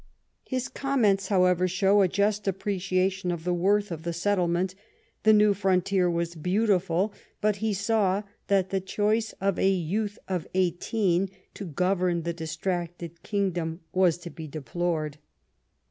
[0.45, 4.73] His comments, however, show a just appre ciation of the worth of the settlement;
[5.21, 10.47] the new frontier was beautiful/' but he saw that the choice of a youth of
[10.55, 15.17] eighteen to govern the distracted kingdom was to be deplored.